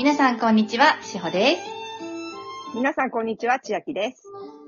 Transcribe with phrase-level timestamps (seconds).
[0.00, 1.62] 皆さんこんにちは、しほです。
[2.74, 3.60] 皆さん、こんにちは。
[3.60, 4.22] 千秋です。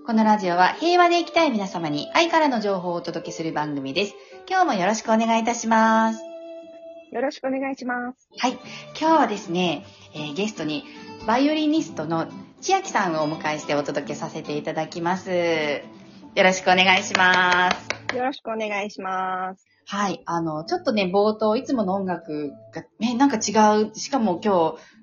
[0.06, 4.14] このラジオは平和で生きたい皆様に愛からの情報をお届けする番組です。
[4.46, 6.20] 今日もよろしくお願いいたします。
[7.12, 8.28] よろしくお願いします。
[8.36, 8.52] はい。
[8.52, 8.60] 今
[8.94, 10.84] 日はですね、えーゲストに
[11.26, 12.26] バイオリニストの
[12.60, 15.30] 千秋さんをお迎えしてお届けさせていただきます。
[15.30, 18.14] よろしくお願いします。
[18.14, 19.66] よろしくお願いします。
[19.86, 20.20] はい。
[20.26, 23.94] あの、ちょっとね、冒頭、いつもの音楽が、え、なんか違う。
[23.94, 25.01] しかも今日、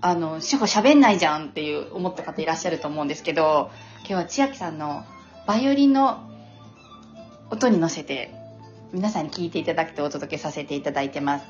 [0.00, 5.04] あの、しほ喋んないじゃんっていう思った方いらっしゃると思うんですけど、今日は千秋さんの
[5.46, 6.30] バイオリンの
[7.50, 8.32] 音に乗せて、
[8.92, 11.46] 皆さんに聞いていただくとお届けさせていただいてます。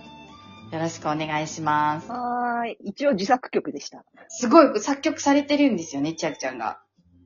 [0.73, 2.11] よろしくお願いします。
[2.11, 2.77] はーい。
[2.85, 4.05] 一応自作曲でした。
[4.29, 6.81] すごい作曲されてるんですよね、千秋ちゃんが。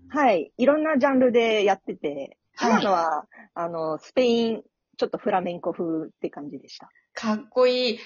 [0.08, 0.52] はい。
[0.56, 4.62] いろんなジャンルでやってて、はい今のは、あの、スペイン、
[4.96, 6.88] ちょっとフラメンコ風って感じでした。
[7.12, 7.98] かっこいい。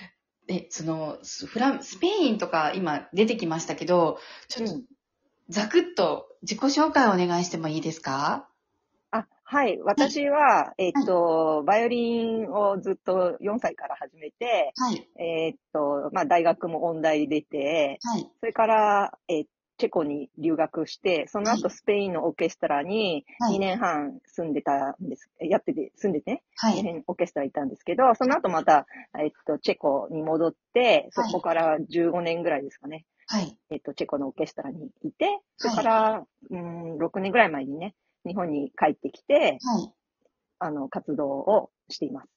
[0.48, 4.18] え、その、スフラン、スペインとか今出てきましたけど、
[4.48, 4.84] ちょっとうん
[5.50, 8.48] ざくっと自己紹介をお願いしてもいいですか？
[9.10, 9.78] あ、はい。
[9.80, 15.08] 私は、えっと、バイオリンをずっと4歳から始めて、はい。
[15.18, 18.30] えっと、まあ、大学も音大出て、はい。
[18.40, 19.46] それから、えー
[19.78, 26.82] チェコに留学して、そのは後スペインのオーケストラにはい2年半住んでたんです、やってて、住んでてね、2はい。
[26.82, 28.86] 年オーケストラいたんですけど、その後また、
[29.18, 33.56] えっと、チェコに戻って、そこから15年ぐらいですかね、はい。
[33.70, 37.94] えっと、チェコのオーケストラにいて、それから、うん、6年ぐらい前にね、
[38.26, 39.92] 日本に帰ってきて、はい。
[40.58, 42.28] あの、活動をしています。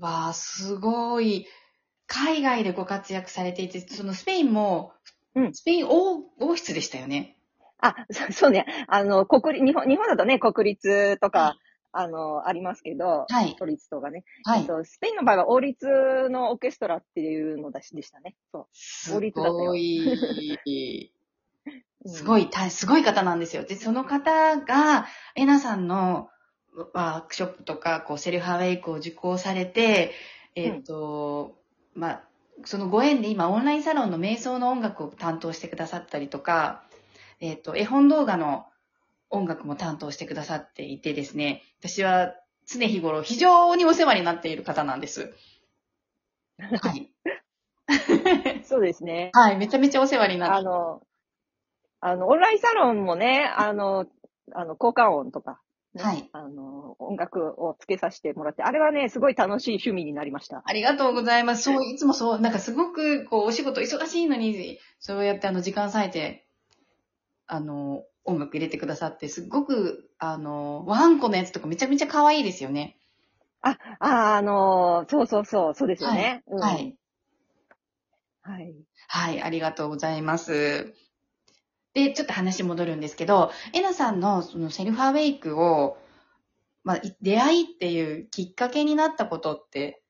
[0.00, 1.46] わあ、すごい。
[2.06, 4.92] 海外でご活躍されていて、そのスペインも、
[5.42, 7.36] うんスペイン王王室でしたよね。
[7.80, 11.56] あ、そ そうね、あの、国立、日本、日本だとね、国立とか、は
[11.92, 13.56] あの、ありますけど、はい。
[13.58, 14.60] 都立とかね、はい。
[14.60, 18.36] えっと、スペインの場合は王立のオーケストラっていうのだしでしたね。
[18.52, 19.54] そす王立だった。
[22.06, 23.64] すごい、たすごい方なんですよ。
[23.64, 26.30] で、その方が、えなさんの
[26.94, 30.12] ワークショップとか、こう、セルフアウェイクを受講されて、
[30.54, 31.58] えっ、と、
[31.94, 32.27] まあ、
[32.64, 36.82] そのご縁で今、オンラインサロンの瞑想の音楽を担当してくださったりとか、
[37.40, 38.66] えっ、と、絵本動画の
[39.30, 42.34] 音楽も担当してくださっていてですね、私は
[42.66, 45.34] 常日頃非常にお世話になっている方なんです。
[46.58, 47.12] はい。
[48.64, 49.30] そうですね。
[49.34, 51.02] はい、めちゃめちゃお世話になってあの、
[52.00, 54.06] あの、オンラインサロンもね、あの、
[54.52, 55.60] あの、効果音とか、
[55.94, 60.62] ねはいあの、音楽をつけさせてもらって、あれはね、すごい楽しい趣味になりました。
[60.64, 61.62] ありがとうございます。
[61.62, 66.46] そう、いつもそう、なんかすごく、こう、お仕事忙しいのに、そうやってあの、時間割いて、
[67.46, 72.98] あの、音楽入れてくださって、すっごく、あの、ワンコのやつとかめちゃめちゃ可愛いですよね。
[73.62, 76.42] あ、あ、あの、そうそうそう、そうですよね。
[76.46, 76.96] うんはい。
[78.42, 78.74] はい。
[79.08, 80.94] はい、ありがとうございます。
[81.98, 85.98] で、ちょっと話戻るんですけど、えなさんのそのセルフアウェイクを、
[86.84, 90.02] まあ、い出会いっていうきっかけになったことって、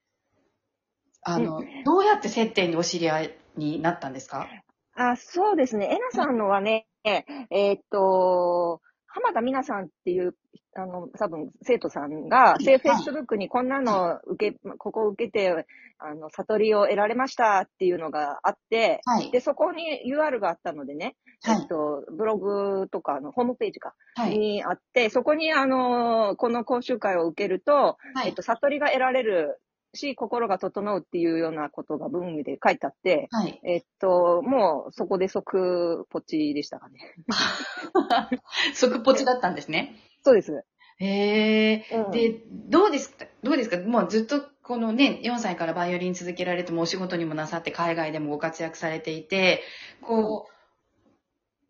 [1.23, 4.47] あの、どうやって接点でお知り合いになったんですか？
[4.95, 5.89] あ、そうですね。
[5.93, 10.35] えなさんのはね、えーっと、浜田美奈さんっていう、
[10.77, 15.67] あの、多分、生徒さんが、フェイスブックにこんなの受け、ここを受けて、
[15.99, 19.31] あの、悟りを得られましたっていうのがあって、はい。
[19.31, 21.17] で、そこに UR があったのでね、はい
[21.47, 24.37] えっと、ブログとかのホームページか、はい。
[24.37, 29.61] にあって、そこにあの、この講習会を受けると、はいえっと、悟りが得られる
[29.95, 33.61] し、心が整うっていうようなことが文で書いてあって、はい。
[33.65, 36.99] えっと、もうそこで即ポチでしたかね。
[38.75, 39.97] 即ポチだったんですね。
[40.25, 40.65] そうです。
[41.01, 41.87] へえ。
[41.93, 43.27] うんで、どうですか？
[43.43, 43.79] どうですか？
[43.79, 49.63] もうずっとこのね、4歳からバイオリン続けられてもお仕事にもなさって海外でもご活躍されていて、
[50.03, 50.58] こう、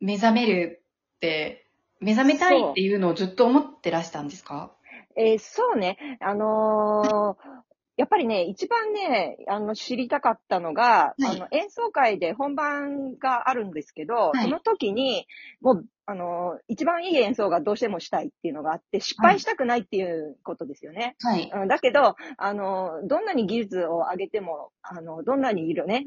[0.00, 0.82] 目覚める
[1.16, 1.66] って、
[2.00, 4.72] 目覚めたいっていうのをずっと思ってらしたんですか？
[5.16, 6.18] えーそうね。
[6.20, 7.58] あのー
[7.98, 15.26] やっぱりね、一番ね、あの、知りたかったのが、はいあの、演奏会で本番があるんですけど、はいその時に、
[15.60, 21.16] もう、あのー一番いい演奏がどうしてもしたいっていうのがあって、失敗したくないっていうことですよね。
[21.24, 21.50] はい。
[21.52, 26.06] うんだけど、あの、どんなに技術を上げても、あの、どんなにいるね、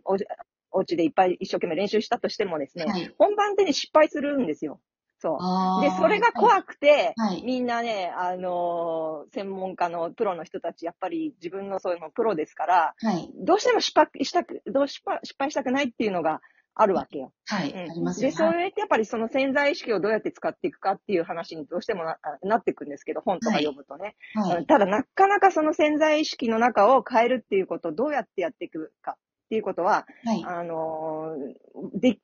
[0.72, 3.14] おお家でいっぱい一生懸命練習したとしてもですね、はい。
[3.18, 4.80] 本番でね、失敗するんですよ。
[5.22, 5.82] そう。
[5.84, 7.44] で、それが怖くて、はい。
[7.44, 13.30] みんなね、あのー専門家のプロの人たち、やっぱり自分のそういうのプロですから、はい。
[13.36, 16.42] どうしても失敗したく、どう失敗失敗したくないっていうのが
[16.74, 17.34] あるわけよ。
[17.46, 17.72] はい。
[17.72, 24.16] うんありますよで、それってやっぱりその潜在意識をどうやって使っていくかっていう話にどうしてもななっていくんですけど、本とか読むとね。
[24.34, 24.58] はい。
[24.58, 29.18] うんただ、なかなかその潜在意識の中を変えるっていうことをどうやってやっていくか
[29.52, 30.44] っっていうことは、はい。
[30.48, 32.20] あのーで、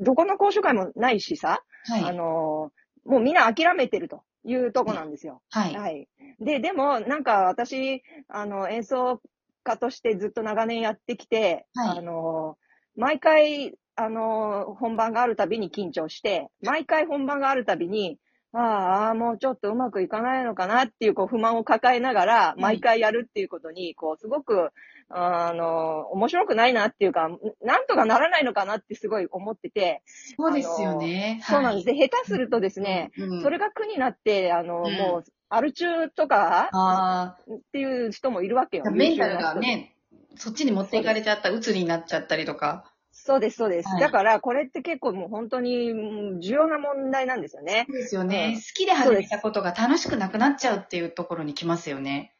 [0.00, 2.16] どこの講習会もないしさ、あはい。
[2.16, 5.42] のーもうみんな諦めてるというとこなんですよ。
[5.50, 5.74] はい。
[5.74, 6.08] はい。
[6.40, 9.20] で、でも、なんか私、あの、演奏
[9.62, 12.56] 家としてずっと長年やってきて、はいあの、
[12.96, 18.18] 毎回、あの、本番があるたびに緊張して、毎回本番があるたびに、
[18.56, 24.70] ああ、もうちょっとうまくいかないのかなっていう、こう、不満を抱えながら、い毎回やるっていうことに、こう、すごく、
[25.08, 27.28] あの、面白くないなっていうか、
[27.62, 30.02] なんとかならないのかなってすごい思ってて、
[30.36, 31.42] そうですよね。
[31.44, 31.86] そうなんです。
[31.86, 33.42] で、下手するとですね、うん。
[33.42, 38.90] それが苦になって、あの、うんもう、アル中とかあっていう人もいるわけよあ、。
[38.90, 39.54] メンタルが。
[39.56, 39.96] ね、
[40.36, 42.93] そっちに持っていかれちゃった、鬱になっちゃったりとか。
[43.26, 43.88] そうです、そうです。
[43.88, 47.86] はいだから、これって結構もう本当にうん重要な問題なんですよね。
[47.88, 48.52] そうですようね。
[48.52, 52.34] ん好きで始めたことが楽しくなくなっちゃうっていうところに来ますよね。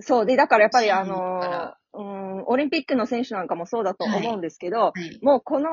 [0.00, 0.26] そう。
[0.26, 5.18] で、だからやっぱりあそうだのか、うん、オリンピックの選手なんかもそうだと思うんですけど、はい。
[5.22, 5.70] もうこの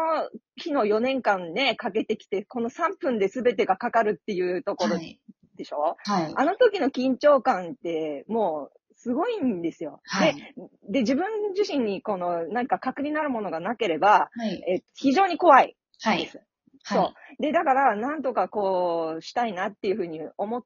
[0.56, 5.20] 日の4年間ね、かけてきて、この3分で全てがかかるっていうところはい。
[5.58, 6.34] でしょ、はい。
[6.36, 10.00] あの時の緊張感って、もう、すごいんですよ。
[10.06, 10.36] はい。
[10.36, 10.42] で、
[10.90, 14.64] で、自分自身にこの、なんか核になるものがなければ、はい。
[14.66, 16.20] え非常に怖いはい。
[16.20, 16.38] です。
[16.86, 16.98] はい。
[16.98, 17.42] そう。
[17.42, 20.64] で、だから、なんとかこう、したいなっていうふうに思っ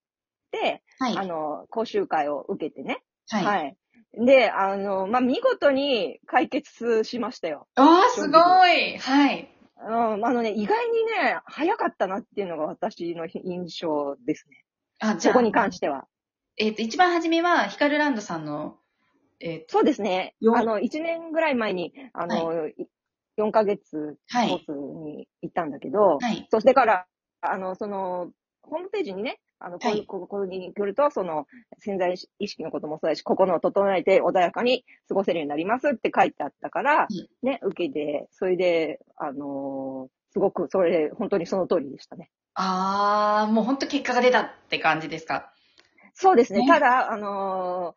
[0.51, 1.18] て、はい。
[1.18, 3.01] あの、講習会を受けてね。
[3.28, 3.44] はい。
[3.44, 3.78] はい。
[4.24, 7.68] で、あの、まあ、見事に解決しましたよ。
[7.74, 8.38] ああ、すご
[8.68, 9.50] いはい。
[9.80, 14.63] うん、あのね、意外にね、早かったなっていうのが私の印象ですね。
[15.00, 16.06] あ、じゃあ、そこに関しては。
[16.57, 18.77] えっ、と、一番初めは、ヒカルランドさんの、
[19.39, 20.36] えっ、と、そうですね。
[20.39, 22.74] よあの、1年ぐらい前に、あの、い
[23.38, 26.48] 4ヶ月コはいースに行ったんだけど、はい。
[26.50, 27.06] そしてから、
[27.42, 28.31] あの、その、
[28.63, 31.45] ホームページにね、あの、こういう、はいここに来ると、その、
[31.80, 42.30] 潜在意識のこともそうだし、心を整えて穏やかに過ごせるようになりますって書いてあったから、いね、受けて、それで、あのーすごく、それ、本当にその通りでしたね。
[42.54, 45.54] ああ、もう本当結果が出たって感じですか？
[46.18, 46.62] そうですね。
[46.62, 47.94] ねただ、あの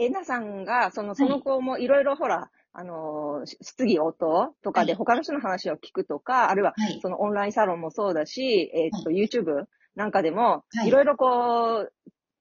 [0.00, 6.98] ー、えなさんが、その、その子もいろいろほら、あのー、し質疑応答とかではい他の人の話を聞くとか、あるいははい。
[7.00, 11.92] そのオンラインサロンもそうだし、えーっと、YouTube なんかでもは、いいろいろこう、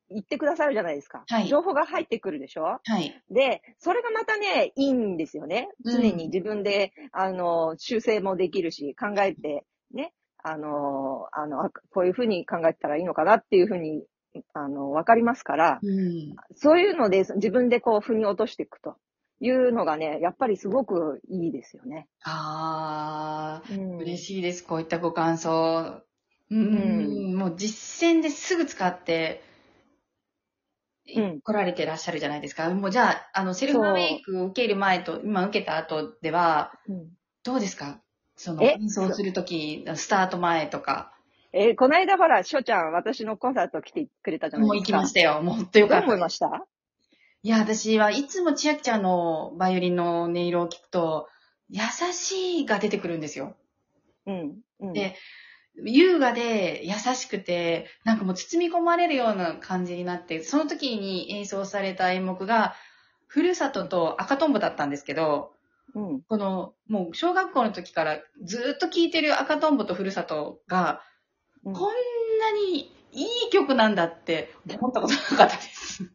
[0.10, 1.24] 言ってくださるじゃないですか。
[1.28, 2.64] はい情報が入ってくるでしょ？
[2.64, 3.22] はい。
[3.30, 5.70] で、それがまたね、いいんですよね。
[5.84, 10.14] うん常に自分で、あの、修正もできるし、考えて、ね、
[10.44, 14.04] あの、あの、あこういうふうに考えたらいいのかなっていうふうに、
[14.54, 16.36] あの、わかりますから、うん。
[16.56, 18.96] そういうので自分でこう、腑に落としていくと
[19.40, 22.08] いうのがね、やっぱりすごくいいですよね。
[22.24, 24.64] ああ、うん、嬉しいです。
[24.64, 26.02] こういったご感想。
[26.52, 29.44] うん、もう実践ですぐ使って、
[31.16, 32.70] うん来られてらっしゃるじゃないですか。
[32.70, 37.08] もうじゃあ、あの、セルフアウェイクを受ける前と、今受けた後では、うん
[37.42, 38.02] どうですか？
[38.36, 38.76] その、え？
[38.80, 41.14] 演奏するとき、スタート前とか。
[41.52, 44.98] えーこの間ほら、しょちゃん、私のコンサート来てくれたじゃないもう行ですか。
[45.00, 45.42] きましたよ。
[45.42, 46.10] もう本当よどうかったです。
[46.10, 46.66] 思いました？
[47.42, 51.28] いや、私はいつも千秋ちゃんのバイオリンの音色を聞くと、
[51.70, 53.56] 優しいが出てくるんですよ。
[54.26, 54.58] うん。
[54.80, 54.94] うん。
[54.94, 55.16] で
[55.82, 62.76] 優雅で優しくて、なんかもう包み込まれるような感じになって、その時に演奏された演目が、
[63.28, 65.54] ふるさとと赤とんぼだったんですけど、
[65.96, 66.22] うん。
[66.28, 71.02] この、もう小学校の時からずっと聴いてる赤とんぼとふるさとが、
[71.64, 76.12] こんなにいい曲なんだって思ったことなかったです。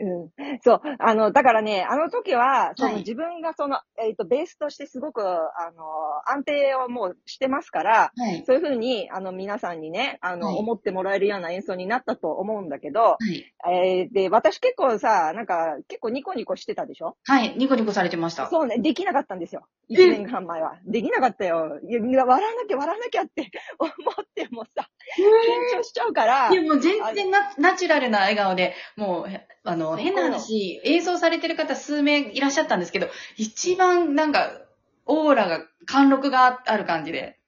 [0.00, 0.80] うんそう。
[0.98, 5.84] あの、だからね、あの時は、そのはい自分がその、えっ、と、ベースとしてすごく、あの、
[6.26, 8.44] 安定をもうしてますから、はい。
[8.46, 13.54] そういうふうに、あの、皆さんにね、あの、はい思ってもらえるような演奏になったと思うんだけど、はい。
[13.70, 17.16] えーで、私結構さ、なんか、結構ニコニコしてたでしょ？
[17.24, 17.54] はい。
[17.56, 18.48] ニコニコされてました。
[18.48, 19.66] そうね、できなかったんですよ。
[19.90, 20.78] え？1年半前は。
[20.86, 21.78] できなかったよ。
[21.88, 24.88] いや、笑わなきゃ笑わなきゃって 思ってもさ、
[25.18, 34.62] 緊張しちゃうからい、や、もう全然ナナチュラルな笑顔で、もう、へあの、変な話、演奏されてる方数名いらっしゃったんですけど、一番なんか、
[35.06, 37.38] オーラが、貫禄がある感じで、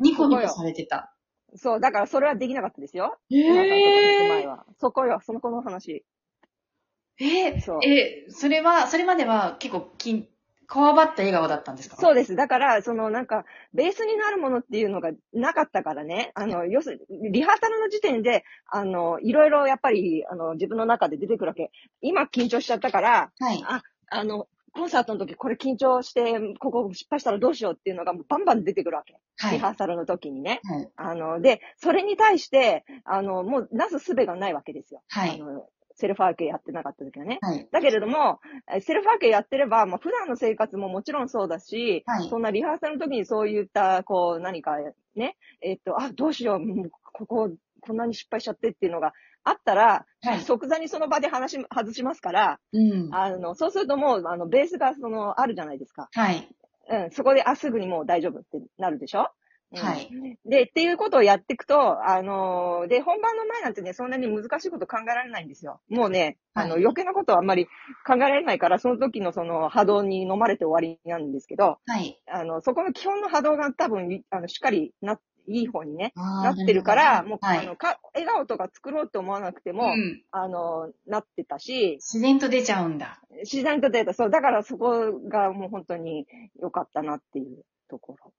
[0.00, 1.14] ニコニコされてた。
[1.56, 3.18] そう、だからそれはできなかったですよ。
[3.30, 4.66] え皆さんのとこに行く前ー、は。
[4.78, 6.04] そこよ、その子の話。
[7.20, 10.26] えーそうえーそれは、それまでは結構、きん、
[10.68, 11.96] こわばった笑顔だったんですか？
[11.96, 12.36] そうです。
[12.36, 21.70] だから、そのなんか、ベースになるものっていうのがなかったからね、あの、要するに、リハーサルの時点で、あの、いろいろやっぱり、あの、自分の中で出てくるわけ。
[22.00, 23.62] 今緊張しちゃったから、はい。
[24.10, 29.16] あの、コンサートの時これ緊張して、ここ失敗したらどうしようっていうのがバンバン出てくるわけ。
[29.36, 29.52] はい。
[29.52, 30.60] リハーサルの時にね。
[30.64, 30.90] はい。
[30.96, 35.02] あの、で、それに対して、あの、もう、なすすべがないわけですよ。
[35.08, 35.40] はい。
[35.40, 37.38] あのセルフアーケやってなかった時はね。
[37.40, 37.68] はい。
[37.70, 38.40] だけれども、
[38.72, 44.76] えセルフアーケやってれば、まあ、普段の生活ももちろんそうだし、はいそんなリハーサルの時にそういった、こう、何か
[45.14, 49.12] ね、えっと、あ、どうしよう、もうここ、こんなに失敗しちゃってっていうのが
[49.44, 53.14] あったら、はい即座にその場で話し、外しますから、うん。
[53.14, 56.08] あの、そうするともう、あの、ベースが、その、あるじゃないですか。
[56.12, 56.48] はい。
[56.90, 59.20] うん、そこで、あ、すぐにもう大丈夫ってなるでしょ？
[59.20, 59.26] うん
[59.76, 60.08] はい。
[60.44, 65.80] で、っていうことをやっていくと、あのーで、本番の前なんてね、そんなに難しいこと考えられないんですよ。
[65.88, 67.66] もうね、あの、はい余計なことはあんまり
[68.06, 72.20] 考えられないから、その時のその波動に飲まれて終わりなんですけど、はい。
[72.26, 77.58] あの、そこの基本の波動が多分、あの、しっかりな、いい方にね、ななってるから、もう、はい。
[77.58, 80.22] あの、か、笑顔とか作ろうと思わなくても、うん。
[80.30, 83.20] あの、なってたし、自然と出ちゃうんだ。
[83.42, 84.14] 自然と出た。
[84.14, 86.26] そう、だからそこがもう本当に
[86.60, 88.32] 良かったなっていうところ。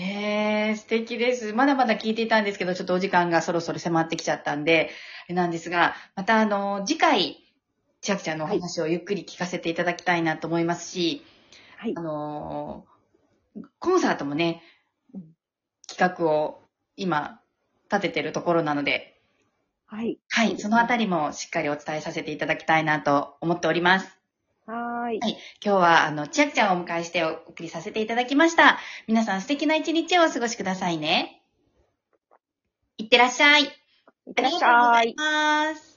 [0.00, 1.52] ねえ、素敵です。
[1.52, 4.88] まだまだ聞いていたんですけど、ちょっとお時間がそろそろ迫ってきちゃったんで、
[5.28, 7.36] なんですが、またあの、次回、
[8.00, 11.22] 千秋ちゃんのお話をゆっくり聞かせていただきたいなと思いますし、
[11.76, 12.00] はいあ。
[12.00, 14.62] のーコンサートもね
[15.12, 15.24] うん、
[15.86, 16.62] 企画を
[16.96, 17.42] 今、
[17.92, 19.20] 立ててるところなので、
[19.86, 20.18] はい。
[20.30, 24.19] はい、そのあたりもしっかりお伝えさせていただきたいなと思っております。
[25.10, 25.18] はい
[25.64, 28.78] 今日は、あの、千秋ちゃんをお迎えしてお送りさせていただきました。
[29.08, 31.42] 皆さん素敵な一日をお過ごしくださいね。
[32.96, 33.64] いってらっしゃい。
[33.64, 34.62] いってらっしゃい。
[34.62, 35.89] ありがとうございます。